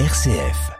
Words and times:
RCF. 0.00 0.72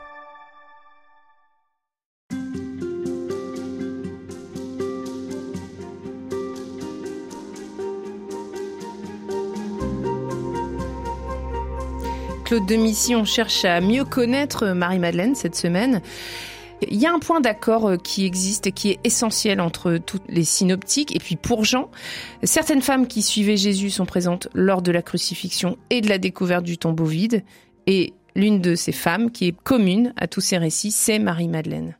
Claude 12.44 12.66
Demissi, 12.66 13.14
on 13.14 13.24
cherche 13.24 13.64
à 13.64 13.80
mieux 13.80 14.04
connaître 14.04 14.66
Marie-Madeleine 14.66 15.36
cette 15.36 15.54
semaine. 15.54 16.02
Il 16.82 16.98
y 16.98 17.06
a 17.06 17.12
un 17.12 17.20
point 17.20 17.40
d'accord 17.40 17.90
euh, 17.90 17.96
qui 17.96 18.26
existe 18.26 18.66
et 18.66 18.72
qui 18.72 18.90
est 18.90 18.98
essentiel 19.04 19.60
entre 19.60 19.98
tous 19.98 20.18
les 20.28 20.42
synoptiques. 20.42 21.14
Et 21.14 21.20
puis 21.20 21.36
pour 21.36 21.64
Jean, 21.64 21.88
certaines 22.42 22.82
femmes 22.82 23.06
qui 23.06 23.22
suivaient 23.22 23.56
Jésus 23.56 23.90
sont 23.90 24.06
présentes 24.06 24.48
lors 24.54 24.82
de 24.82 24.90
la 24.90 25.02
crucifixion 25.02 25.78
et 25.90 26.00
de 26.00 26.08
la 26.08 26.18
découverte 26.18 26.64
du 26.64 26.78
tombeau 26.78 27.04
vide. 27.04 27.44
Et 27.86 28.12
l'une 28.34 28.60
de 28.60 28.74
ces 28.74 28.92
femmes 28.92 29.30
qui 29.30 29.48
est 29.48 29.56
commune 29.62 30.12
à 30.16 30.26
tous 30.26 30.40
ces 30.40 30.58
récits, 30.58 30.90
c'est 30.90 31.18
Marie-Madeleine. 31.18 31.96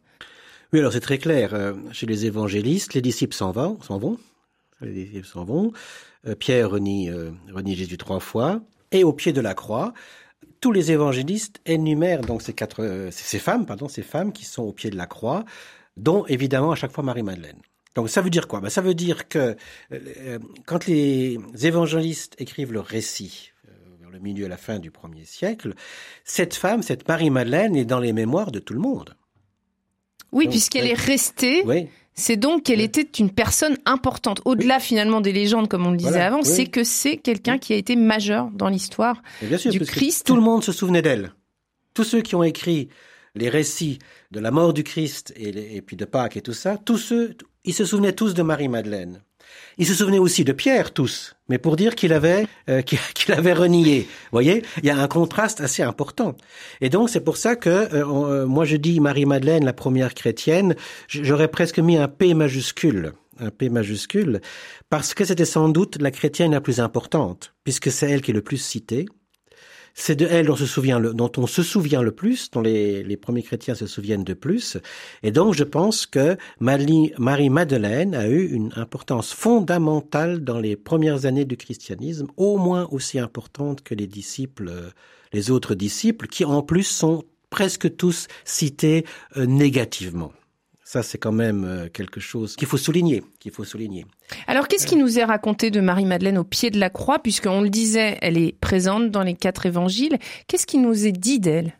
Oui, 0.73 0.80
alors 0.80 0.93
c'est 0.93 1.01
très 1.01 1.19
clair. 1.19 1.55
Euh, 1.55 1.74
chez 1.93 2.07
les 2.07 2.27
évangélistes, 2.27 2.95
les 2.95 3.02
disciples 3.02 3.34
s'en 3.34 3.52
vont, 3.52 3.80
s'en 3.83 3.98
vont. 3.98 4.19
Les 4.80 5.05
disciples 5.05 5.27
s'en 5.27 5.45
vont. 5.45 5.73
Euh, 6.27 6.34
Pierre 6.34 6.70
renie, 6.70 7.10
renie 7.52 7.77
Jésus 7.77 7.97
trois 7.97 8.20
fois. 8.20 8.60
Et 8.91 9.05
au 9.05 9.12
pied 9.12 9.33
de 9.33 9.41
la 9.41 9.55
croix, 9.55 9.93
tous 10.65 10.73
les 10.73 10.93
évangélistes 10.93 11.60
énumèrent 11.66 12.23
donc 12.23 12.41
ces 12.41 12.55
quatre, 12.55 12.82
euh, 12.82 13.10
ces 13.10 13.38
femmes, 13.38 13.66
pardon, 13.66 13.87
ces 13.87 14.02
femmes 14.02 14.32
qui 14.32 14.46
sont 14.46 14.62
au 14.62 14.73
pied 14.73 14.88
de 14.88 14.96
la 14.96 15.07
croix, 15.07 15.45
dont 15.98 16.24
évidemment 16.27 16.73
à 16.73 16.74
chaque 16.74 16.91
fois 16.91 17.05
Marie-Madeleine. 17.05 17.59
Donc 17.95 18.09
ça 18.09 18.23
veut 18.23 18.30
dire 18.30 18.48
quoi? 18.48 18.60
Ben, 18.60 18.71
Ça 18.71 18.80
veut 18.80 18.95
dire 18.95 19.29
que 19.29 19.57
euh, 19.93 20.38
quand 20.65 20.87
les 20.87 21.38
évangélistes 21.62 22.35
écrivent 22.38 22.73
le 22.73 22.80
récit, 22.80 23.51
euh, 23.51 23.54
le 24.14 24.20
milieu 24.20 24.46
à 24.46 24.48
la 24.48 24.56
fin 24.56 24.78
du 24.78 24.91
premier 24.91 25.24
siècle, 25.24 25.74
cette 26.24 26.54
femme, 26.54 26.82
cette 26.82 27.06
Marie-Madeleine, 27.09 27.74
est 27.74 27.84
dans 27.84 27.98
les 27.98 28.12
mémoires 28.12 28.52
de 28.52 28.60
tout 28.60 28.73
le 28.73 28.80
monde. 28.80 29.16
Oui, 30.30 30.48
puisqu'elle 30.48 30.87
est 30.87 30.95
restée 30.95 31.62
oui. 31.66 31.88
C'est 32.16 32.37
donc 32.37 32.62
qu'elle 32.62 32.80
était 32.80 33.09
une 33.18 33.32
personne 33.32 33.76
importante. 33.87 34.40
Au-delà 34.45 34.79
finalement 34.79 35.21
des 35.21 35.32
légendes, 35.32 35.66
comme 35.68 35.84
on 35.84 35.90
le 35.90 35.96
disait 35.96 36.21
avant, 36.21 36.45
c'est 36.45 36.66
que 36.66 36.84
c'est 36.84 37.16
quelqu'un 37.16 37.59
qui 37.59 37.73
a 37.73 37.76
été 37.76 37.96
majeur 37.96 38.51
dans 38.52 38.68
l'histoire 38.68 39.21
du 39.43 39.80
Christ. 39.80 40.24
Tout 40.24 40.37
le 40.37 40.40
monde 40.40 40.62
se 40.62 40.71
souvenait 40.71 41.02
d'elle. 41.02 41.32
Tous 41.93 42.04
ceux 42.04 42.23
qui 42.23 42.37
ont 42.37 42.45
écrit 42.45 42.88
les 43.34 43.49
récits 43.49 43.99
de 44.30 44.38
la 44.38 44.52
mort 44.52 44.73
du 44.73 44.84
Christ 44.84 45.32
et, 45.34 45.76
et 45.76 45.82
puis 45.82 45.96
de 45.96 46.04
Pâques 46.04 46.37
et 46.37 46.40
tout 46.40 46.52
ça, 46.52 46.76
tous 46.76 46.99
ceux, 46.99 47.37
ils 47.65 47.74
se 47.74 47.84
souvenaient 47.84 48.12
tous 48.12 48.32
de 48.32 48.43
Marie-Madeleine. 48.45 49.21
Ils 49.79 49.87
se 49.87 49.95
souvenaient 49.95 50.19
aussi 50.19 50.45
de 50.45 50.52
Pierre, 50.52 50.93
tous, 50.93 51.35
mais 51.49 51.59
pour 51.59 51.77
dire 51.77 51.95
qu'il 51.95 52.13
avait 52.13 52.47
euh, 52.69 52.83
qu'il 53.15 53.33
avait 53.33 53.52
renié. 53.52 54.01
Vous 54.01 54.30
voyez, 54.33 54.63
il 54.79 54.87
y 54.87 54.91
a 54.91 54.99
un 54.99 55.09
contraste 55.09 55.61
assez 55.61 55.83
important. 55.83 56.37
Et 56.80 56.88
donc 56.88 57.11
c'est 57.11 57.24
pour 57.24 57.37
ça 57.37 57.57
que 57.57 57.71
euh, 57.71 58.05
euh, 58.05 58.46
moi 58.46 58.65
je 58.65 58.77
dis 58.77 59.01
Marie-Madeleine, 59.01 59.65
la 59.65 59.73
première 59.73 60.15
chrétienne, 60.15 60.77
j'aurais 61.09 61.49
presque 61.49 61.79
mis 61.79 61.96
un 61.96 62.09
P 62.09 62.35
majuscule, 62.35 63.13
un 63.41 63.51
P 63.51 63.69
majuscule, 63.69 64.41
parce 64.91 65.15
que 65.15 65.25
c'était 65.25 65.44
sans 65.44 65.69
doute 65.69 66.00
la 66.00 66.11
chrétienne 66.11 66.53
la 66.53 66.61
plus 66.61 66.81
importante, 66.81 67.55
puisque 67.65 67.91
c'est 67.91 68.11
elle 68.11 68.22
qui 68.22 68.31
est 68.31 68.34
le 68.34 68.43
plus 68.43 68.59
citée. 68.59 69.06
C'est 69.94 70.16
de 70.16 70.26
elle 70.28 70.47
dont, 70.47 70.56
se 70.56 70.66
souvient 70.66 70.98
le, 70.98 71.14
dont 71.14 71.31
on 71.37 71.47
se 71.47 71.62
souvient 71.62 72.03
le 72.03 72.10
plus, 72.10 72.50
dont 72.50 72.60
les, 72.60 73.04
les, 73.04 73.16
premiers 73.16 73.44
chrétiens 73.44 73.76
se 73.76 73.87
souviennent 73.87 74.25
de 74.25 74.34
plus. 74.34 74.76
Et 75.22 75.31
donc, 75.31 75.54
je 75.54 75.62
pense 75.62 76.04
que 76.04 76.37
Marie-Madeleine 76.59 78.15
a 78.16 78.28
eu 78.28 78.48
une 78.48 78.72
importance 78.75 79.32
fondamentale 79.32 80.42
dans 80.42 80.59
les 80.59 80.75
premières 80.75 81.26
années 81.26 81.44
du 81.44 81.56
christianisme, 81.56 82.26
au 82.37 82.59
moins 82.59 82.88
aussi 82.91 83.20
importante 83.20 83.82
que 83.82 83.94
les 83.94 84.09
disciples, 84.09 84.72
les 85.32 85.53
autres 85.53 85.76
disciples, 85.76 86.26
qui 86.26 86.44
en 86.44 86.62
plus 86.62 86.82
sont 86.82 87.25
presque 87.54 87.97
tous 87.97 88.26
cités 88.44 89.06
euh, 89.37 89.47
négativement. 89.47 90.32
Ça, 90.87 91.03
c'est 91.03 91.16
quand 91.16 91.32
même 91.32 91.65
euh, 91.65 91.88
quelque 91.88 92.21
chose 92.21 92.56
qu'il 92.56 92.69
faut 92.69 92.77
souligner, 92.77 93.22
qu'il 93.41 93.53
faut 93.53 93.65
souligner. 93.65 94.05
Alors, 94.47 94.69
qu'est-ce 94.69 94.87
qui 94.87 94.97
nous 94.97 95.19
est 95.19 95.25
raconté 95.25 95.71
de 95.71 95.81
Marie-Madeleine 95.81 96.37
au 96.37 96.45
pied 96.45 96.71
de 96.71 96.78
la 96.78 96.91
croix, 96.91 97.19
puisqu'on 97.19 97.62
le 97.62 97.71
disait, 97.71 98.19
elle 98.21 98.37
est 98.37 98.53
présente 98.53 99.11
dans 99.11 99.22
les 99.22 99.34
quatre 99.34 99.65
évangiles. 99.65 100.19
Qu'est-ce 100.47 100.67
qui 100.67 100.77
nous 100.77 101.06
est 101.06 101.12
dit 101.12 101.41
d'elle? 101.41 101.72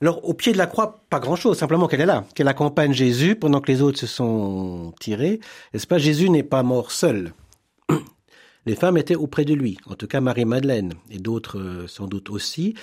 Alors, 0.00 0.26
au 0.26 0.32
pied 0.32 0.52
de 0.52 0.58
la 0.58 0.66
croix, 0.66 1.02
pas 1.10 1.20
grand-chose, 1.20 1.58
simplement 1.58 1.88
qu'elle 1.88 2.00
est 2.00 2.06
là, 2.06 2.24
qu'elle 2.34 2.48
accompagne 2.48 2.92
Jésus 2.92 3.34
pendant 3.34 3.60
que 3.60 3.70
les 3.70 3.82
autres 3.82 3.98
se 3.98 4.06
sont 4.06 4.94
tirés. 4.98 5.40
N'est-ce 5.74 5.86
pas? 5.86 5.98
Jésus 5.98 6.30
n'est 6.30 6.42
pas 6.42 6.62
mort 6.62 6.90
seul. 6.90 7.32
Les 8.68 8.74
femmes 8.74 8.98
étaient 8.98 9.14
auprès 9.14 9.46
de 9.46 9.54
lui, 9.54 9.78
en 9.86 9.94
tout 9.94 10.06
cas 10.06 10.20
Marie-Madeleine, 10.20 10.92
et 11.10 11.18
d'autres 11.18 11.58
euh, 11.58 11.86
sans 11.86 12.06
doute 12.06 12.28
aussi. 12.28 12.74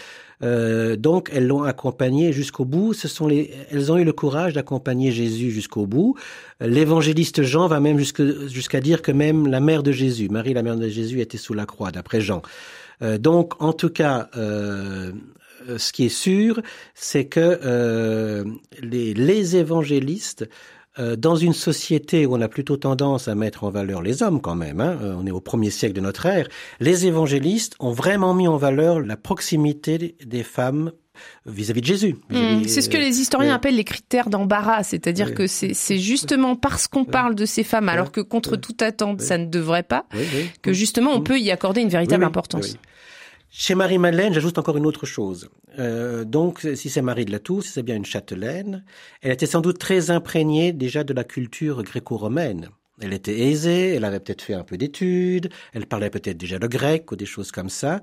Euh, 0.42 0.96
donc 0.96 1.30
elles 1.32 1.46
l'ont 1.46 1.62
accompagné 1.62 2.34
jusqu'au 2.34 2.66
bout. 2.66 2.96
Ce 2.96 3.08
sont 3.08 3.28
les, 3.28 3.52
elles 3.70 3.92
ont 3.92 3.98
eu 3.98 4.04
le 4.04 4.12
courage 4.12 4.54
d'accompagner 4.54 5.12
Jésus 5.12 5.52
jusqu'au 5.52 5.86
bout. 5.86 6.16
L'évangéliste 6.60 7.44
Jean 7.44 7.68
va 7.68 7.80
même 7.80 8.00
jusqu'à 8.00 8.82
dire 8.82 9.04
que 9.04 9.12
même 9.12 9.46
la 9.46 9.60
mère 9.60 9.84
de 9.84 9.92
Jésus, 9.92 10.28
Marie 10.28 10.56
la 10.56 10.64
mère 10.64 10.76
de 10.76 10.90
Jésus, 10.90 11.22
était 11.22 11.38
sous 11.38 11.54
la 11.54 11.68
croix, 11.68 11.92
d'après 11.92 12.20
Jean. 12.20 12.42
Euh, 13.04 13.20
donc 13.20 13.62
en 13.62 13.72
tout 13.72 13.92
cas, 13.92 14.28
ce 14.34 15.92
qui 15.92 16.06
est 16.06 16.10
sûr, 16.10 16.62
c'est 16.96 17.26
que 17.26 18.44
les 18.82 19.56
évangélistes 19.56 20.50
euh, 20.98 21.18
dans 21.18 21.36
une 21.36 21.54
société 21.54 22.26
où 22.26 22.36
on 22.36 22.42
a 22.42 22.48
plutôt 22.48 22.78
tendance 22.78 23.28
à 23.28 23.36
mettre 23.36 23.66
en 23.66 23.70
valeur 23.70 24.02
les 24.02 24.24
hommes 24.24 24.40
quand 24.40 24.56
même, 24.56 24.80
hein, 24.80 24.98
euh, 25.02 25.16
on 25.18 25.26
est 25.26 25.32
au 25.32 25.42
premier 25.42 25.70
siècle 25.70 25.94
de 25.94 26.00
notre 26.00 26.26
ère, 26.26 26.48
les 26.80 27.06
évangélistes 27.06 27.76
ont 27.80 27.92
vraiment 27.92 28.34
mis 28.34 28.48
en 28.48 28.56
valeur 28.56 29.02
la 29.02 29.18
proximité 29.18 30.16
des 30.26 30.44
femmes 30.44 30.94
vis-à-vis 31.46 31.82
de 31.82 31.86
Jésus. 31.86 32.16
Hmm, 32.30 32.64
c'est 32.66 32.82
ce 32.82 32.90
que 32.90 32.98
les 32.98 33.20
historiens 33.20 33.52
euh, 33.52 33.56
appellent 33.56 33.76
les 33.76 33.84
critères 33.84 34.30
d'embarras, 34.30 34.84
c'est-à-dire 34.84 35.34
que 35.34 35.48
c'est 35.48 35.98
justement 35.98 36.56
parce 36.56 36.88
qu'on 36.88 37.06
parle 37.06 37.36
de 37.36 37.46
ces 37.46 37.64
femmes, 37.64 37.90
alors 37.90 38.12
que 38.12 38.22
contre 38.22 38.56
toute 38.56 38.82
attente, 38.82 39.20
ça 39.22 39.38
ne 39.38 39.48
devrait 39.48 39.84
pas, 39.84 40.06
que 40.62 40.72
justement 40.72 41.12
on 41.14 41.22
peut 41.22 41.40
y 41.40 41.52
accorder 41.52 41.82
une 41.82 41.90
véritable 41.90 42.24
importance. 42.24 42.78
Chez 43.58 43.74
Marie-Madeleine, 43.74 44.34
j'ajoute 44.34 44.58
encore 44.58 44.76
une 44.76 44.86
autre 44.86 45.06
chose. 45.06 45.50
Euh, 45.80 46.26
donc, 46.26 46.68
si 46.76 46.90
c'est 46.90 47.02
Marie 47.02 47.24
de 47.24 47.32
la 47.32 47.40
Tour, 47.40 47.64
si 47.64 47.70
c'est 47.70 47.84
bien 47.84 47.96
une 47.96 48.04
châtelaine, 48.04 48.84
elle 49.22 49.32
était 49.32 49.46
sans 49.46 49.62
doute 49.62 49.80
très 49.80 50.12
imprégnée 50.12 50.74
déjà 50.74 51.06
de 51.06 51.14
la 51.14 51.24
culture 51.24 51.82
gréco-romaine. 51.82 52.68
Elle 53.00 53.14
était 53.14 53.40
aisée, 53.48 53.94
elle 53.94 54.04
avait 54.04 54.20
peut-être 54.20 54.42
fait 54.42 54.56
un 54.56 54.66
peu 54.66 54.76
d'études, 54.76 55.48
elle 55.72 55.86
parlait 55.86 56.10
peut-être 56.10 56.36
déjà 56.36 56.60
le 56.60 56.68
grec 56.68 57.10
ou 57.14 57.16
des 57.16 57.26
choses 57.26 57.54
comme 57.54 57.70
ça. 57.70 58.02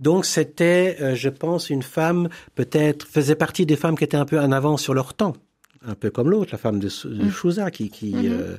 Donc 0.00 0.24
c'était, 0.24 0.96
euh, 1.02 1.14
je 1.14 1.28
pense, 1.28 1.68
une 1.68 1.82
femme 1.82 2.30
peut-être 2.54 3.06
faisait 3.06 3.34
partie 3.34 3.66
des 3.66 3.76
femmes 3.76 3.98
qui 3.98 4.04
étaient 4.04 4.16
un 4.16 4.24
peu 4.24 4.40
en 4.40 4.52
avance 4.52 4.82
sur 4.82 4.94
leur 4.94 5.12
temps 5.12 5.34
un 5.86 5.94
peu 5.94 6.10
comme 6.10 6.30
l'autre, 6.30 6.50
la 6.52 6.58
femme 6.58 6.78
de, 6.78 6.88
de 6.88 7.24
mm. 7.24 7.70
qui... 7.70 7.90
qui 7.90 8.12
mm-hmm. 8.12 8.30
euh, 8.30 8.56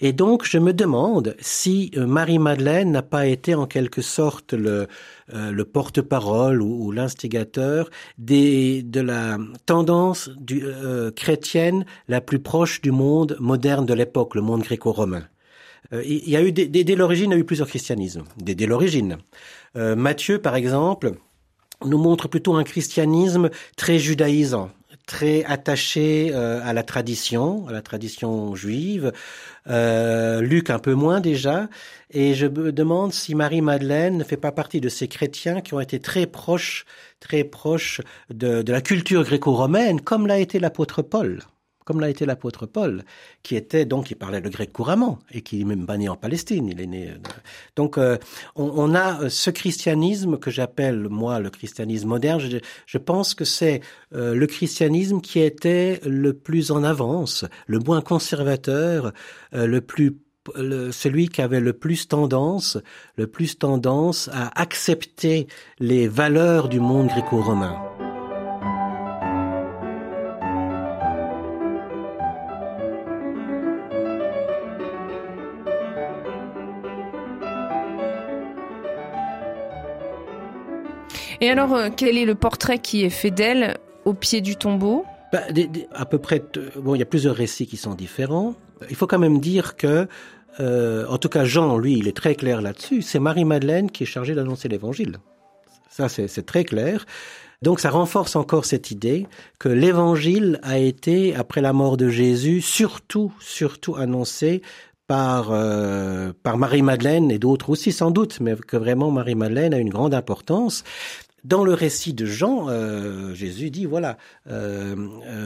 Et 0.00 0.12
donc, 0.12 0.44
je 0.44 0.58
me 0.58 0.72
demande 0.72 1.36
si 1.40 1.90
euh, 1.96 2.06
Marie-Madeleine 2.06 2.90
n'a 2.90 3.02
pas 3.02 3.26
été 3.26 3.54
en 3.54 3.66
quelque 3.66 4.02
sorte 4.02 4.52
le, 4.52 4.86
euh, 5.34 5.50
le 5.50 5.64
porte-parole 5.64 6.62
ou, 6.62 6.90
l'instigateur 6.92 7.90
des, 8.18 8.82
de 8.82 9.00
la 9.00 9.38
tendance 9.66 10.30
du, 10.36 10.64
chrétienne 11.16 11.84
la 12.08 12.20
plus 12.20 12.38
proche 12.38 12.80
du 12.80 12.90
monde 12.90 13.36
moderne 13.40 13.86
de 13.86 13.94
l'époque, 13.94 14.34
le 14.34 14.42
monde 14.42 14.62
gréco-romain. 14.62 15.24
il 15.92 16.28
y 16.28 16.36
a 16.36 16.42
eu, 16.42 16.52
dès, 16.52 16.66
dès 16.66 16.94
l'origine, 16.94 17.30
il 17.30 17.34
y 17.34 17.36
a 17.36 17.40
eu 17.40 17.44
plusieurs 17.44 17.68
christianismes, 17.68 18.24
dès, 18.36 18.54
dès 18.54 18.66
l'origine. 18.66 19.18
Matthieu, 19.74 20.38
par 20.38 20.54
exemple, 20.54 21.14
nous 21.84 21.98
montre 21.98 22.28
plutôt 22.28 22.54
un 22.54 22.64
christianisme 22.64 23.50
très 23.76 23.98
judaïsant, 23.98 24.70
très 25.06 25.44
attaché 25.44 26.30
euh, 26.32 26.60
à 26.64 26.72
la 26.72 26.82
tradition, 26.82 27.66
à 27.68 27.72
la 27.72 27.82
tradition 27.82 28.54
juive. 28.54 29.12
Euh, 29.68 30.40
Luc 30.40 30.70
un 30.70 30.78
peu 30.78 30.94
moins 30.94 31.20
déjà. 31.20 31.68
Et 32.10 32.34
je 32.34 32.46
me 32.46 32.72
demande 32.72 33.12
si 33.12 33.34
Marie-Madeleine 33.34 34.16
ne 34.16 34.24
fait 34.24 34.36
pas 34.36 34.52
partie 34.52 34.80
de 34.80 34.88
ces 34.88 35.08
chrétiens 35.08 35.60
qui 35.60 35.74
ont 35.74 35.80
été 35.80 36.00
très 36.00 36.26
proches, 36.26 36.84
très 37.20 37.44
proches 37.44 38.00
de, 38.30 38.62
de 38.62 38.72
la 38.72 38.80
culture 38.80 39.24
gréco-romaine, 39.24 40.00
comme 40.00 40.26
l'a 40.26 40.38
été 40.38 40.58
l'apôtre 40.58 41.02
Paul 41.02 41.40
comme 41.84 42.00
l'a 42.00 42.08
été 42.08 42.26
l'apôtre 42.26 42.66
Paul, 42.66 43.04
qui 43.42 43.56
était 43.56 43.84
donc, 43.84 44.06
qui 44.06 44.14
parlait 44.14 44.40
le 44.40 44.50
grec 44.50 44.72
couramment 44.72 45.18
et 45.30 45.42
qui 45.42 45.60
est 45.60 45.64
même 45.64 45.86
pas 45.86 45.96
né 45.96 46.08
en 46.08 46.16
Palestine. 46.16 46.68
Il 46.68 46.80
est 46.80 46.86
né. 46.86 47.10
Euh, 47.10 47.18
donc, 47.76 47.98
euh, 47.98 48.16
on, 48.56 48.94
a 48.94 49.22
euh, 49.22 49.28
ce 49.28 49.50
christianisme 49.50 50.38
que 50.38 50.50
j'appelle 50.50 51.08
moi 51.08 51.38
le 51.40 51.50
christianisme 51.50 52.08
moderne. 52.08 52.40
Je, 52.86 52.98
pense 52.98 53.34
que 53.34 53.44
c'est 53.44 53.82
le 54.12 54.46
christianisme 54.46 55.20
qui 55.20 55.40
était 55.40 56.00
le 56.06 56.32
plus 56.32 56.70
en 56.70 56.84
avance, 56.84 57.44
le 57.66 57.78
moins 57.78 58.00
conservateur, 58.00 59.12
le 59.52 59.80
plus 59.80 60.16
celui 60.90 61.28
qui 61.28 61.42
avait 61.42 61.60
le 61.60 61.72
plus 61.72 62.08
tendance, 62.08 62.78
le 63.16 63.26
plus 63.26 63.58
tendance 63.58 64.28
à 64.32 64.60
accepter 64.60 65.46
les 65.78 66.08
valeurs 66.08 66.68
du 66.68 66.80
monde 66.80 67.08
gréco-romain. 67.08 67.93
Et 81.40 81.50
alors, 81.50 81.74
euh, 81.74 81.88
quel 81.94 82.16
est 82.16 82.24
le 82.24 82.34
portrait 82.34 82.78
qui 82.78 83.04
est 83.04 83.10
fait 83.10 83.30
d'elle 83.30 83.76
au 84.04 84.14
pied 84.14 84.40
du 84.40 84.56
tombeau? 84.56 85.04
Bah, 85.32 85.42
À 85.92 86.04
peu 86.06 86.18
près, 86.18 86.42
bon, 86.76 86.94
il 86.94 86.98
y 86.98 87.02
a 87.02 87.06
plusieurs 87.06 87.36
récits 87.36 87.66
qui 87.66 87.76
sont 87.76 87.94
différents. 87.94 88.54
Il 88.90 88.96
faut 88.96 89.06
quand 89.06 89.18
même 89.18 89.40
dire 89.40 89.76
que, 89.76 90.06
euh, 90.60 91.06
en 91.08 91.18
tout 91.18 91.28
cas, 91.28 91.44
Jean, 91.44 91.78
lui, 91.78 91.98
il 91.98 92.08
est 92.08 92.16
très 92.16 92.34
clair 92.34 92.60
là-dessus. 92.60 93.02
C'est 93.02 93.18
Marie-Madeleine 93.18 93.90
qui 93.90 94.04
est 94.04 94.06
chargée 94.06 94.34
d'annoncer 94.34 94.68
l'évangile. 94.68 95.16
Ça, 95.90 96.08
c'est 96.08 96.46
très 96.46 96.64
clair. 96.64 97.06
Donc 97.62 97.80
ça 97.80 97.88
renforce 97.88 98.36
encore 98.36 98.64
cette 98.66 98.90
idée 98.90 99.26
que 99.58 99.70
l'évangile 99.70 100.60
a 100.62 100.78
été, 100.78 101.34
après 101.34 101.62
la 101.62 101.72
mort 101.72 101.96
de 101.96 102.10
Jésus, 102.10 102.60
surtout, 102.60 103.32
surtout 103.40 103.96
annoncé 103.96 104.60
par, 105.06 105.48
euh, 105.50 106.32
par 106.42 106.58
Marie-Madeleine 106.58 107.30
et 107.30 107.38
d'autres 107.38 107.70
aussi 107.70 107.92
sans 107.92 108.10
doute, 108.10 108.38
mais 108.40 108.54
que 108.54 108.76
vraiment 108.76 109.10
Marie-Madeleine 109.10 109.72
a 109.72 109.78
une 109.78 109.88
grande 109.88 110.14
importance. 110.14 110.84
Dans 111.44 111.62
le 111.62 111.74
récit 111.74 112.14
de 112.14 112.24
Jean, 112.24 112.68
euh, 112.68 113.34
Jésus 113.34 113.70
dit 113.70 113.84
voilà, 113.84 114.16
euh, 114.48 114.94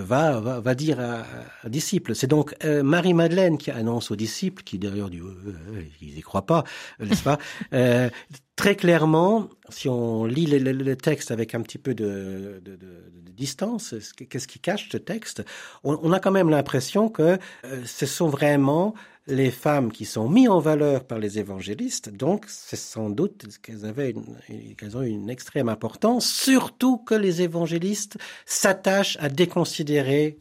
va, 0.04 0.40
va, 0.40 0.60
va 0.60 0.74
dire 0.74 1.00
à, 1.00 1.24
à 1.62 1.68
disciples. 1.68 2.14
C'est 2.14 2.28
donc 2.28 2.54
Marie 2.64 3.14
Madeleine 3.14 3.58
qui 3.58 3.70
annonce 3.70 4.10
aux 4.10 4.16
disciples, 4.16 4.62
qui 4.62 4.78
derrière 4.78 5.10
dit 5.10 5.20
ils 6.00 6.18
y 6.18 6.22
croient 6.22 6.46
pas, 6.46 6.64
n'est-ce 7.00 7.22
pas 7.22 7.38
Très 8.58 8.74
clairement, 8.74 9.48
si 9.68 9.88
on 9.88 10.24
lit 10.24 10.46
le, 10.46 10.96
texte 10.96 11.30
avec 11.30 11.54
un 11.54 11.60
petit 11.60 11.78
peu 11.78 11.94
de, 11.94 12.60
distance, 13.36 13.94
qu'est-ce 14.28 14.48
qui 14.48 14.58
cache 14.58 14.88
ce 14.90 14.96
texte 14.96 15.44
on, 15.84 16.12
a 16.12 16.18
quand 16.18 16.32
même 16.32 16.50
l'impression 16.50 17.08
que 17.08 17.38
ce 17.84 18.04
sont 18.04 18.28
vraiment 18.28 18.94
les 19.28 19.52
femmes 19.52 19.92
qui 19.92 20.04
sont 20.04 20.28
mises 20.28 20.48
en 20.48 20.58
valeur 20.58 21.04
par 21.04 21.20
les 21.20 21.38
évangélistes, 21.38 22.08
donc 22.08 22.46
c'est 22.48 22.74
sans 22.74 23.10
doute 23.10 23.46
qu'elles 23.62 23.84
avaient 23.84 24.12
qu'elles 24.76 24.96
ont 24.96 25.02
une 25.02 25.30
extrême 25.30 25.68
importance, 25.68 26.26
surtout 26.26 26.98
que 26.98 27.14
les 27.14 27.42
évangélistes 27.42 28.18
s'attachent 28.44 29.18
à 29.20 29.28
déconsidérer 29.28 30.36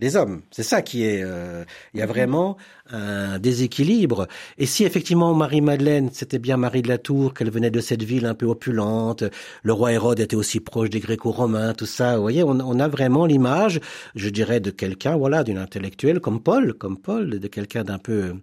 les 0.00 0.16
hommes. 0.16 0.42
C'est 0.50 0.62
ça 0.62 0.82
qui 0.82 1.04
est. 1.04 1.22
Euh, 1.22 1.64
il 1.94 2.00
y 2.00 2.02
a 2.02 2.06
mhm. 2.06 2.12
vraiment 2.12 2.56
un 2.92 3.38
déséquilibre. 3.38 4.26
Et 4.58 4.66
si 4.66 4.84
effectivement 4.84 5.34
Marie-Madeleine, 5.34 6.10
c'était 6.12 6.38
bien 6.38 6.56
Marie 6.56 6.82
de 6.82 6.88
la 6.88 6.98
Tour, 6.98 7.34
qu'elle 7.34 7.50
venait 7.50 7.70
de 7.70 7.80
cette 7.80 8.02
ville 8.02 8.26
un 8.26 8.34
peu 8.34 8.46
opulente, 8.46 9.24
le 9.62 9.72
roi 9.72 9.92
Hérode 9.92 10.20
était 10.20 10.36
aussi 10.36 10.60
proche 10.60 10.90
des 10.90 11.00
Gréco-Romains, 11.00 11.74
tout 11.74 11.86
ça, 11.86 12.16
vous 12.16 12.22
voyez, 12.22 12.42
on, 12.42 12.80
a 12.80 12.88
vraiment 12.88 13.26
l'image, 13.26 13.80
je 14.14 14.28
dirais, 14.28 14.60
de 14.60 14.70
quelqu'un, 14.70 15.16
voilà, 15.16 15.44
d'une 15.44 15.58
intellectuelle 15.58 16.20
comme 16.20 16.40
Paul, 16.40 16.74
comme 16.74 16.98
Paul, 16.98 17.38
de 17.38 17.48
quelqu'un 17.48 17.84
d'un 17.84 17.98
peu 17.98 18.34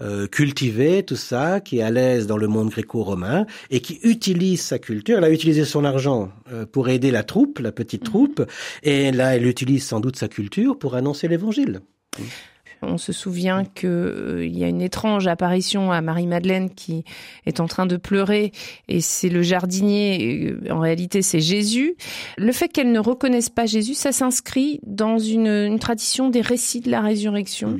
euh, 0.00 0.26
cultivé, 0.26 1.02
tout 1.02 1.16
ça, 1.16 1.60
qui 1.60 1.78
est 1.78 1.82
à 1.82 1.90
l'aise 1.90 2.26
dans 2.26 2.36
le 2.36 2.46
monde 2.46 2.70
gréco-romain 2.70 3.46
et 3.70 3.80
qui 3.80 3.98
utilise 4.02 4.62
sa 4.62 4.78
culture. 4.78 5.18
Elle 5.18 5.24
a 5.24 5.30
utilisé 5.30 5.64
son 5.64 5.84
argent 5.84 6.30
euh, 6.52 6.66
pour 6.66 6.88
aider 6.88 7.10
la 7.10 7.22
troupe, 7.22 7.58
la 7.58 7.72
petite 7.72 8.02
mhm. 8.02 8.10
troupe, 8.10 8.46
et 8.82 9.12
là, 9.12 9.36
elle 9.36 9.46
utilise 9.46 9.84
sans 9.84 10.00
doute 10.00 10.16
sa 10.16 10.28
culture 10.28 10.78
pour 10.78 10.94
annoncer 11.00 11.28
l'évangile. 11.28 11.80
On 12.82 12.96
se 12.96 13.12
souvient 13.12 13.64
qu'il 13.64 13.88
euh, 13.88 14.46
y 14.46 14.64
a 14.64 14.68
une 14.68 14.80
étrange 14.80 15.26
apparition 15.26 15.92
à 15.92 16.00
Marie-Madeleine 16.00 16.70
qui 16.70 17.04
est 17.44 17.60
en 17.60 17.66
train 17.66 17.84
de 17.84 17.98
pleurer 17.98 18.52
et 18.88 19.02
c'est 19.02 19.28
le 19.28 19.42
jardinier, 19.42 20.50
euh, 20.50 20.72
en 20.72 20.78
réalité 20.78 21.20
c'est 21.20 21.40
Jésus. 21.40 21.94
Le 22.38 22.52
fait 22.52 22.68
qu'elle 22.68 22.90
ne 22.90 22.98
reconnaisse 22.98 23.50
pas 23.50 23.66
Jésus, 23.66 23.94
ça 23.94 24.12
s'inscrit 24.12 24.80
dans 24.86 25.18
une, 25.18 25.78
tradition 25.78 26.30
des 26.30 26.40
récits 26.40 26.80
de 26.80 26.90
la 26.90 27.00
résurrection 27.00 27.78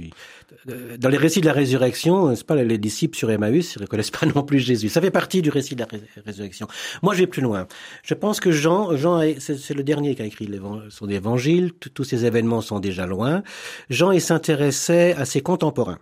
dans 0.67 1.09
les 1.09 1.17
récits 1.17 1.41
de 1.41 1.47
la 1.47 1.53
résurrection, 1.53 2.35
c'est 2.37 2.47
pas 2.47 2.57
les 2.57 2.79
disciples 2.79 3.17
sur 3.17 3.31
Emmaüs, 3.31 3.75
ils 3.77 3.83
reconnaissent 3.83 4.11
pas 4.11 4.27
non 4.35 4.43
plus 4.43 4.59
Jésus. 4.59 4.89
Ça 4.89 5.01
fait 5.01 5.11
partie 5.11 5.43
du 5.43 5.51
récit 5.51 5.75
de 5.75 5.81
la 5.81 5.89
résurrection. 6.27 6.67
Moi, 7.03 7.15
je 7.15 7.21
vais 7.21 7.27
plus 7.27 7.43
loin. 7.43 7.67
Je 8.03 8.15
pense 8.15 8.41
que 8.41 8.51
Jean, 8.51 8.97
Jean, 8.97 9.23
c'est 9.39 9.75
le 9.75 9.83
dernier 9.83 10.15
qui 10.15 10.23
a 10.23 10.27
écrit 10.27 10.51
son 10.91 11.09
évangile. 11.09 11.73
Tous 11.73 12.05
ces 12.05 12.27
événements 12.27 12.61
sont 12.61 12.81
déjà 12.81 13.07
loin. 13.07 13.43
Jean, 13.89 14.11
il 14.11 14.21
s'intéressait 14.21 15.15
à 15.15 15.25
ses 15.25 15.41
contemporains. 15.41 15.99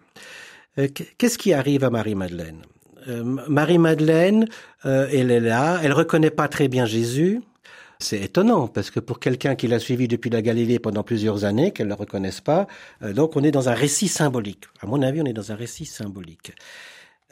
Euh, 0.79 0.89
qu'est-ce 1.19 1.39
qui 1.39 1.53
arrive 1.53 1.85
à 1.85 1.91
Marie-Madeleine? 1.91 2.63
Euh, 3.09 3.23
Marie-Madeleine, 3.49 4.47
euh, 4.85 5.09
elle 5.13 5.31
est 5.31 5.41
là, 5.41 5.81
elle 5.83 5.93
reconnaît 5.93 6.31
pas 6.31 6.49
très 6.49 6.69
bien 6.69 6.85
Jésus, 6.85 7.41
c'est 8.01 8.21
étonnant 8.21 8.69
parce 8.69 8.91
que 8.91 9.01
pour 9.01 9.19
quelqu'un 9.19 9.57
qui 9.57 9.67
l'a 9.67 9.81
suivi 9.81 10.07
depuis 10.07 10.31
la 10.31 10.41
Galilée 10.41 10.79
pendant 10.79 11.03
plusieurs 11.03 11.45
années, 11.45 11.73
qu'elle 11.73 11.87
ne 11.87 11.93
le 11.93 11.99
reconnaisse 11.99 12.41
pas, 12.41 12.67
euh, 13.03 13.13
donc 13.13 13.37
on 13.37 13.43
est 13.43 13.51
dans 13.51 13.69
un 13.69 13.75
récit 13.75 14.09
symbolique. 14.09 14.65
À 14.81 14.87
mon 14.87 15.03
avis, 15.03 15.21
on 15.21 15.25
est 15.25 15.33
dans 15.33 15.51
un 15.51 15.57
récit 15.57 15.85
symbolique. 15.85 16.53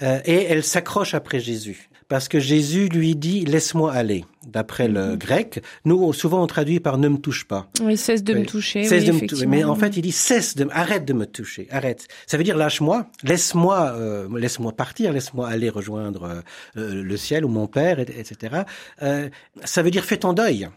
Euh, 0.03 0.21
et 0.25 0.45
elle 0.45 0.65
s'accroche 0.65 1.15
après 1.15 1.41
Jésus 1.41 1.89
parce 2.09 2.29
que 2.29 2.39
Jésus 2.39 2.89
lui 2.89 3.17
dit 3.17 3.45
laisse-moi 3.45 3.93
aller. 3.93 4.25
D'après 4.47 4.87
le 4.87 5.11
mhm. 5.11 5.17
grec, 5.17 5.63
nous 5.85 6.13
souvent 6.13 6.43
on 6.43 6.47
traduit 6.47 6.79
par 6.79 6.99
ne 6.99 7.09
me 7.09 7.19
touche 7.19 7.45
pas. 7.45 7.69
Oui, 7.81 7.97
cesse 7.97 8.23
de 8.23 8.33
me 8.35 8.47
toucher. 8.47 8.85
Cesse 8.85 9.05
de 9.05 9.13
me 9.13 9.27
toucher. 9.27 9.47
Mais 9.47 9.65
en 9.65 9.75
fait, 9.75 9.97
il 9.97 10.03
dit 10.03 10.13
cesse 10.13 10.55
de, 10.55 10.69
arrête 10.71 11.05
de 11.05 11.13
me 11.13 11.27
toucher, 11.27 11.67
arrête. 11.71 12.07
Ça 12.27 12.37
veut 12.37 12.45
dire 12.45 12.57
lâche-moi, 12.57 13.07
laisse-moi, 13.25 13.93
euh, 13.97 14.39
laisse-moi 14.39 14.73
partir, 14.73 15.13
laisse-moi 15.13 15.49
aller 15.49 15.69
rejoindre 15.69 16.23
euh, 16.25 16.41
euh, 16.77 17.03
le 17.03 17.17
ciel 17.17 17.45
ou 17.45 17.49
mon 17.49 17.67
père, 17.67 17.99
etc. 17.99 18.63
ça 19.65 19.83
veut 19.83 19.91
dire 19.91 20.05
fais 20.05 20.19
ton 20.19 20.33
deuil. 20.33 20.69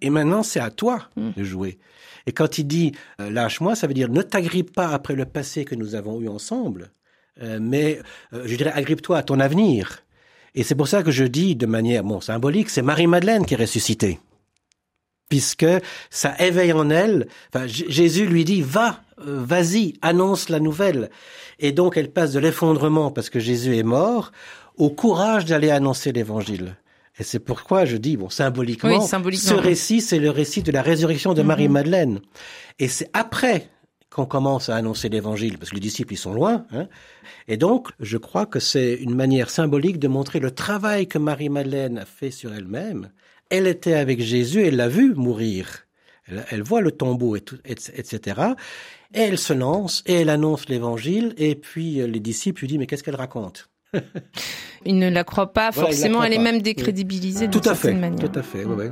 Et 0.00 0.10
maintenant, 0.10 0.42
c'est 0.42 0.60
à 0.60 0.70
toi 0.70 1.08
mhm. 1.16 1.32
de 1.36 1.44
jouer. 1.44 1.78
Et 2.26 2.32
quand 2.32 2.58
il 2.58 2.64
dit 2.64 2.92
lâche-moi, 3.18 3.76
ça 3.76 3.86
veut 3.86 3.94
dire 3.94 4.10
ne 4.10 4.22
t'agrippe 4.22 4.74
pas 4.74 4.88
après 4.88 5.14
le 5.14 5.24
passé 5.24 5.64
que 5.64 5.76
nous 5.76 5.94
avons 5.94 6.20
eu 6.20 6.28
ensemble, 6.28 6.90
mais 7.60 8.00
je 8.32 8.56
dirais 8.56 8.72
agrippe-toi 8.72 9.16
à 9.18 9.22
ton 9.22 9.38
avenir. 9.38 10.02
Et 10.58 10.64
c'est 10.64 10.74
pour 10.74 10.88
ça 10.88 11.04
que 11.04 11.12
je 11.12 11.22
dis 11.22 11.54
de 11.54 11.66
manière 11.66 12.02
bon, 12.02 12.20
symbolique, 12.20 12.68
c'est 12.68 12.82
Marie-Madeleine 12.82 13.46
qui 13.46 13.54
est 13.54 13.58
ressuscitée. 13.58 14.18
Puisque 15.28 15.64
ça 16.10 16.34
éveille 16.40 16.72
en 16.72 16.90
elle, 16.90 17.28
enfin, 17.54 17.68
Jésus 17.68 18.26
lui 18.26 18.44
dit, 18.44 18.60
va, 18.60 19.00
euh, 19.20 19.40
vas-y, 19.40 19.94
annonce 20.02 20.48
la 20.48 20.58
nouvelle. 20.58 21.10
Et 21.60 21.70
donc 21.70 21.96
elle 21.96 22.10
passe 22.10 22.32
de 22.32 22.40
l'effondrement 22.40 23.12
parce 23.12 23.30
que 23.30 23.38
Jésus 23.38 23.76
est 23.76 23.84
mort 23.84 24.32
au 24.76 24.90
courage 24.90 25.44
d'aller 25.44 25.70
annoncer 25.70 26.10
l'évangile. 26.10 26.76
Et 27.20 27.22
c'est 27.22 27.38
pourquoi 27.38 27.84
je 27.84 27.96
dis, 27.96 28.16
bon, 28.16 28.28
symboliquement, 28.28 29.00
ce 29.00 29.54
récit, 29.54 30.00
c'est 30.00 30.18
le 30.18 30.30
récit 30.30 30.64
de 30.64 30.72
la 30.72 30.82
résurrection 30.82 31.34
de 31.34 31.40
mm-hmm. 31.40 31.46
Marie-Madeleine. 31.46 32.20
Et 32.80 32.88
c'est 32.88 33.10
après 33.12 33.68
qu'on 34.10 34.26
commence 34.26 34.68
à 34.68 34.76
annoncer 34.76 35.08
l'évangile, 35.08 35.58
parce 35.58 35.70
que 35.70 35.74
les 35.74 35.80
disciples, 35.80 36.14
ils 36.14 36.18
sont 36.18 36.32
loin. 36.32 36.64
Hein. 36.72 36.88
Et 37.46 37.56
donc, 37.56 37.88
je 38.00 38.16
crois 38.16 38.46
que 38.46 38.60
c'est 38.60 38.94
une 38.94 39.14
manière 39.14 39.50
symbolique 39.50 39.98
de 39.98 40.08
montrer 40.08 40.40
le 40.40 40.50
travail 40.50 41.06
que 41.06 41.18
Marie-Madeleine 41.18 41.98
a 41.98 42.04
fait 42.04 42.30
sur 42.30 42.54
elle-même. 42.54 43.10
Elle 43.50 43.66
était 43.66 43.94
avec 43.94 44.20
Jésus, 44.20 44.64
elle 44.64 44.76
l'a 44.76 44.88
vu 44.88 45.14
mourir. 45.14 45.86
Elle, 46.50 46.62
voit 46.62 46.82
le 46.82 46.92
tombeau, 46.92 47.36
et 47.36 47.44
etc. 47.64 48.40
Et 49.14 49.20
elle 49.20 49.38
se 49.38 49.54
lance, 49.54 50.02
et 50.06 50.14
elle 50.14 50.28
annonce 50.28 50.68
l'évangile, 50.68 51.34
et 51.38 51.54
puis 51.54 52.00
euh, 52.00 52.06
les 52.06 52.20
disciples 52.20 52.60
lui 52.60 52.68
disent, 52.68 52.78
mais 52.78 52.86
qu'est-ce 52.86 53.02
qu'elle 53.02 53.16
raconte? 53.16 53.70
Ils 54.84 54.98
ne 54.98 55.08
la 55.08 55.24
croient 55.24 55.54
pas 55.54 55.72
forcément, 55.72 56.22
elle 56.22 56.34
est 56.34 56.38
même 56.38 56.60
décrédibilisée 56.60 57.48
tout 57.48 57.62
à 57.64 57.74
fait, 57.74 57.94
manière. 57.94 58.30
Tout 58.30 58.38
à 58.38 58.42
fait, 58.42 58.64
oui. 58.64 58.88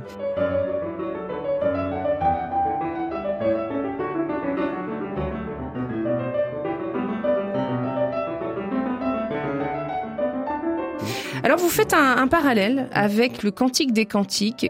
Alors 11.47 11.59
vous 11.59 11.69
faites 11.69 11.93
un, 11.93 12.27
parallèle 12.27 12.89
avec 12.91 13.41
le 13.41 13.51
Cantique 13.51 13.93
des 13.93 14.05
Cantiques. 14.05 14.69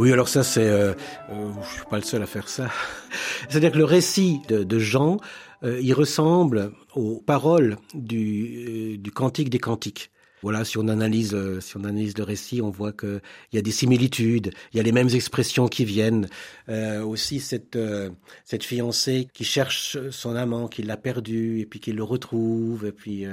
Oui, 0.00 0.12
alors 0.12 0.28
ça 0.28 0.42
c'est, 0.42 0.66
euh, 0.66 0.92
euh, 1.30 1.50
je 1.62 1.74
suis 1.74 1.84
pas 1.88 1.98
le 1.98 2.02
seul 2.02 2.20
à 2.20 2.26
faire 2.26 2.48
ça. 2.48 2.66
C'est-à-dire 3.48 3.70
que 3.70 3.78
le 3.78 3.84
récit 3.84 4.40
de, 4.48 4.78
Jean, 4.80 5.18
euh, 5.62 5.78
il 5.80 5.94
ressemble 5.94 6.72
aux 6.96 7.22
paroles 7.24 7.76
du, 7.94 8.98
du 8.98 9.12
Cantique 9.12 9.50
des 9.50 9.60
Cantiques. 9.60 10.10
Voilà, 10.42 10.64
si 10.64 10.78
on 10.78 10.88
analyse, 10.88 11.34
euh, 11.34 11.60
si 11.60 11.76
on 11.76 11.84
analyse 11.84 12.16
le 12.18 12.24
récit, 12.24 12.60
on 12.60 12.70
voit 12.70 12.92
qu'il 12.92 13.20
y 13.52 13.58
a 13.58 13.62
des 13.62 13.70
similitudes, 13.70 14.52
il 14.72 14.76
y 14.76 14.80
a 14.80 14.82
les 14.82 14.92
mêmes 14.92 15.08
expressions 15.08 15.68
qui 15.68 15.84
viennent. 15.84 16.28
Euh, 16.68 17.02
aussi 17.02 17.40
cette 17.40 17.76
euh, 17.76 18.10
cette 18.44 18.64
fiancée 18.64 19.28
qui 19.32 19.44
cherche 19.44 19.98
son 20.10 20.36
amant, 20.36 20.68
qui 20.68 20.82
l'a 20.82 20.96
perdu 20.96 21.60
et 21.60 21.66
puis 21.66 21.80
qui 21.80 21.92
le 21.92 22.02
retrouve. 22.02 22.86
Et 22.86 22.92
puis 22.92 23.24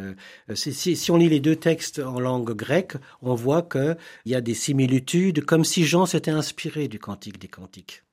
si, 0.56 0.96
si, 0.96 1.12
on 1.12 1.18
lit 1.18 1.30
les 1.30 1.40
deux 1.40 1.56
textes 1.56 2.00
en 2.00 2.20
langue 2.20 2.54
grecque, 2.54 2.96
on 3.22 3.36
voit 3.36 3.64
qu'il 3.64 3.98
y 4.26 4.36
a 4.36 4.42
des 4.42 4.54
similitudes, 4.54 5.46
comme 5.46 5.66
si 5.66 5.86
Jean 5.86 6.06
s'était 6.06 6.32
inspiré 6.32 6.88
du 6.88 7.00
Cantique 7.00 7.40
des 7.40 7.48
Cantiques 7.48 8.04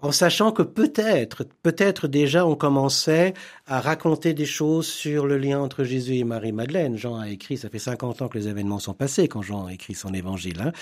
en 0.00 0.12
sachant 0.12 0.52
que 0.52 0.62
peut-être, 0.62 1.44
peut-être 1.62 2.08
déjà 2.08 2.46
on 2.46 2.54
commençait 2.54 3.34
à 3.66 3.80
raconter 3.80 4.34
des 4.34 4.46
choses 4.46 4.86
sur 4.86 5.26
le 5.26 5.38
lien 5.38 5.58
entre 5.58 5.84
Jésus 5.84 6.16
et 6.16 6.24
Marie-Madeleine. 6.24 6.96
Jean 6.96 7.18
a 7.18 7.30
écrit, 7.30 7.56
ça 7.56 7.70
fait 7.70 7.78
50 7.78 8.22
ans 8.22 8.28
que 8.28 8.38
les 8.38 8.48
événements 8.48 8.78
sont 8.78 8.94
passés 8.94 9.28
quand 9.28 9.42
Jean 9.42 9.66
a 9.66 9.72
écrit 9.72 9.94
son 9.94 10.12
évangile. 10.12 10.60
Hein. 10.60 10.72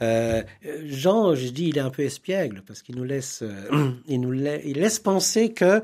Euh, 0.00 0.42
Jean, 0.84 1.34
je 1.34 1.48
dis, 1.48 1.68
il 1.68 1.78
est 1.78 1.82
un 1.82 1.90
peu 1.90 2.02
espiègle 2.02 2.62
parce 2.66 2.82
qu'il 2.82 2.96
nous 2.96 3.04
laisse, 3.04 3.42
euh, 3.42 3.92
il 4.08 4.20
nous 4.20 4.32
laisse 4.32 4.98
penser 4.98 5.52
que 5.52 5.82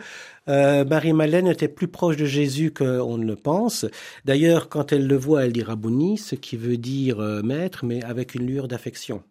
euh, 0.48 0.84
Marie-Madeleine 0.84 1.46
était 1.46 1.68
plus 1.68 1.88
proche 1.88 2.16
de 2.16 2.24
Jésus 2.24 2.72
qu'on 2.72 3.16
ne 3.16 3.24
le 3.24 3.36
pense. 3.36 3.86
D'ailleurs, 4.24 4.68
quand 4.68 4.92
elle 4.92 5.06
le 5.06 5.16
voit, 5.16 5.44
elle 5.44 5.52
dit 5.52 5.62
Rabouni, 5.62 6.18
ce 6.18 6.34
qui 6.34 6.56
veut 6.56 6.76
dire 6.76 7.18
maître, 7.44 7.84
mais 7.84 8.02
avec 8.02 8.34
une 8.34 8.46
lueur 8.46 8.66
d'affection 8.68 9.22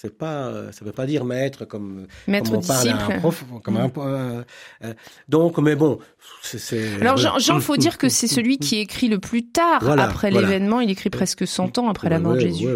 C'est 0.00 0.16
pas, 0.16 0.52
ça 0.70 0.84
veut 0.84 0.92
pas 0.92 1.06
dire 1.06 1.24
maître 1.24 1.64
comme, 1.64 2.06
maître 2.28 2.52
comme 2.52 2.60
on 2.60 2.62
parle 2.62 2.88
à 2.88 3.04
un 3.04 3.18
prof, 3.18 3.44
comme 3.64 3.76
un, 3.78 3.90
euh, 3.96 4.42
euh, 4.84 4.94
donc, 5.28 5.58
mais 5.58 5.74
bon, 5.74 5.98
c'est. 6.40 7.00
Alors 7.00 7.16
Jean, 7.16 7.40
Jean, 7.40 7.58
faut 7.58 7.76
dire 7.76 7.98
que 7.98 8.08
c'est 8.08 8.28
celui 8.28 8.58
qui 8.58 8.78
écrit 8.78 9.08
le 9.08 9.18
plus 9.18 9.48
tard 9.48 9.82
après 9.98 10.30
l'événement. 10.30 10.80
Il 10.80 10.88
écrit 10.88 11.10
presque 11.10 11.48
100 11.48 11.78
ans 11.78 11.88
après 11.88 12.10
la 12.10 12.20
mort 12.20 12.34
de 12.34 12.40
Jésus. 12.40 12.68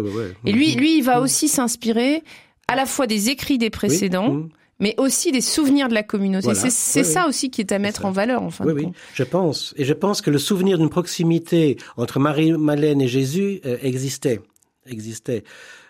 Et 0.45 0.51
lui, 0.51 0.75
lui, 0.75 0.97
il 0.97 1.01
va 1.01 1.21
aussi 1.21 1.47
s'inspirer 1.47 2.23
à 2.67 2.75
la 2.75 2.85
fois 2.85 3.07
des 3.07 3.29
écrits 3.29 3.57
des 3.57 3.69
précédents 3.69 4.49
mais 4.79 4.95
aussi 4.97 5.31
des 5.31 5.39
souvenirs 5.39 5.87
de 5.87 5.93
la 5.93 6.03
communauté. 6.03 6.53
C'est 6.55 7.05
ça 7.05 7.25
aussi 7.29 7.49
qui 7.49 7.61
est 7.61 7.71
à 7.71 7.79
mettre 7.79 8.03
en 8.03 8.11
valeur, 8.11 8.41
en 8.41 8.49
fin 8.49 8.65
oui, 8.65 8.73
de 8.73 8.79
oui, 8.79 8.91
je 9.13 9.23
pense. 9.23 9.73
Et 9.77 9.85
je 9.85 9.93
pense 9.93 10.19
que 10.19 10.29
le 10.29 10.39
souvenir 10.39 10.77
d'une 10.77 10.89
proximité 10.89 11.77
entre 11.95 12.19
Marie-Madeleine 12.19 12.99
et 12.99 13.07
Jésus 13.07 13.61
euh, 13.65 13.77
existait. 13.81 14.41
Existait. 14.85 15.43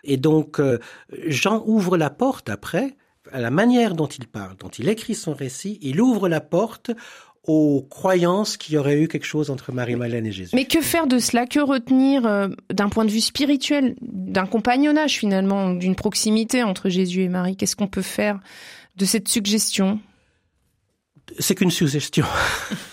Et 0.04 0.18
donc, 0.18 0.60
euh, 0.60 0.80
Jean 1.28 1.64
ouvre 1.66 1.98
la 1.98 2.10
porte 2.10 2.50
après, 2.50 2.96
à 3.32 3.40
la 3.40 3.52
manière 3.52 3.96
dont 3.96 4.08
il 4.08 4.28
parle, 4.28 4.56
dont 4.58 4.70
il 4.70 4.90
écrit 4.90 5.16
son 5.16 5.34
récit, 5.34 5.80
il 5.82 6.02
ouvre 6.02 6.28
la 6.30 6.42
porte 6.42 6.92
aux 7.46 7.86
croyances 7.90 8.56
qu'il 8.56 8.76
y 8.76 8.78
aurait 8.78 9.02
eu 9.02 9.08
quelque 9.08 9.26
chose 9.26 9.50
entre 9.50 9.74
Marie-Madeleine 9.74 10.26
et 10.26 10.32
Jésus. 10.32 10.56
Mais 10.56 10.66
que 10.66 10.82
faire 10.82 11.08
de 11.08 11.20
cela? 11.20 11.46
Que 11.46 11.60
retenir 11.60 12.26
euh, 12.26 12.48
d'un 12.72 12.88
point 12.88 13.04
de 13.04 13.12
vue 13.12 13.22
spirituel, 13.22 13.96
d'un 14.02 14.46
compagnonnage 14.46 15.18
finalement, 15.18 15.72
d'une 15.72 15.96
proximité 15.96 16.64
entre 16.64 16.90
Jésus 16.90 17.24
et 17.24 17.30
Marie? 17.30 17.58
Qu'est-ce 17.58 17.76
qu'on 17.76 17.88
peut 17.88 18.02
faire 18.02 18.40
de 18.96 19.06
cette 19.06 19.28
suggestion? 19.28 20.00
C'est 21.40 21.56
qu'une 21.56 21.72
suggestion. 21.72 22.26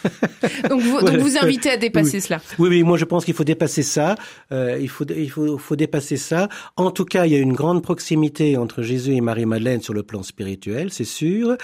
donc, 0.68 0.80
vous, 0.80 1.00
donc 1.00 1.16
vous 1.16 1.38
invitez 1.38 1.70
à 1.70 1.76
dépasser 1.76 2.20
cela. 2.20 2.40
Oui, 2.59 2.68
oui, 2.68 2.82
moi 2.82 2.99
je 2.99 3.04
pense 3.04 3.25
qu'il 3.25 3.35
faut 3.35 3.44
dépasser 3.44 3.82
ça. 3.82 4.14
Euh, 4.52 4.78
il 4.80 4.88
faut, 4.88 5.04
il 5.04 5.30
faut, 5.30 5.59
faut 5.59 5.76
dépasser 5.76 6.16
ça. 6.16 6.49
En 6.76 6.90
tout 6.90 7.04
cas, 7.04 7.26
il 7.26 7.32
y 7.32 7.37
a 7.37 7.38
une 7.38 7.52
grande 7.52 7.82
proximité 7.82 8.56
entre 8.56 8.82
Jésus 8.82 9.14
et 9.14 9.20
Marie-Madeleine 9.20 9.82
sur 9.82 9.94
le 9.94 10.02
plan 10.02 10.23
spirituel, 10.23 10.92
c'est 10.92 11.04
sûr, 11.04 11.56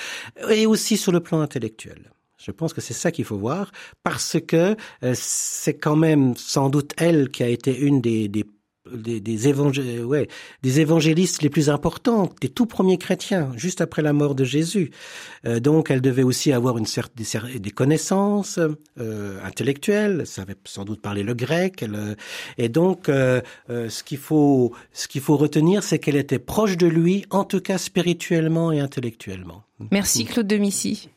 et 0.50 0.66
aussi 0.66 0.96
sur 0.96 1.12
le 1.12 1.20
plan 1.20 1.40
intellectuel. 1.40 2.12
Je 2.38 2.52
pense 2.52 2.72
que 2.72 2.80
c'est 2.80 2.94
ça 2.94 3.10
qu'il 3.10 3.24
faut 3.24 3.38
voir, 3.38 3.72
parce 4.04 4.36
que 4.46 4.76
euh, 5.02 5.14
c'est 5.14 5.78
quand 5.78 5.96
même 5.96 6.36
sans 6.36 6.68
doute 6.68 6.92
elle 6.96 7.30
qui 7.30 7.42
a 7.42 7.48
été 7.48 7.76
une 7.76 8.00
des, 8.00 8.28
des 8.28 8.44
des, 8.92 10.02
ouais, 10.02 10.28
des 10.62 10.80
évangélistes 10.80 11.42
les 11.42 11.50
plus 11.50 11.70
importants, 11.70 12.30
des 12.40 12.48
tout 12.48 12.66
premiers 12.66 12.98
chrétiens, 12.98 13.52
juste 13.56 13.80
après 13.80 14.02
la 14.02 14.12
mort 14.12 14.34
de 14.34 14.44
Jésus. 14.44 14.90
Euh, 15.44 15.60
donc, 15.60 15.90
elle 15.90 16.00
devait 16.00 16.22
aussi 16.22 16.52
avoir 16.52 16.78
une 16.78 16.86
certaine, 16.86 17.24
des, 17.58 17.70
connaissances 17.70 18.58
euh, 18.98 19.38
intellectuelles, 19.44 20.18
elle 20.20 20.26
savait 20.26 20.56
sans 20.64 20.84
doute 20.84 21.00
parler 21.00 21.22
le 21.22 21.34
grec. 21.34 21.82
Euh, 21.82 22.14
et 22.58 22.68
donc, 22.68 23.06
ce 23.06 24.02
qu'il 24.02 24.18
faut, 24.18 24.72
ce 24.92 25.08
qu'il 25.08 25.20
faut 25.20 25.36
retenir, 25.36 25.82
c'est 25.82 25.98
qu'elle 25.98 26.16
était 26.16 26.38
proche 26.38 26.76
de 26.76 26.86
lui, 26.86 27.24
en 27.30 27.44
tout 27.44 27.60
cas 27.60 27.78
spirituellement 27.78 28.72
et 28.72 28.80
intellectuellement. 28.80 29.62
Merci 29.90 30.24
Claude 30.24 30.52
Missy. 30.52 31.10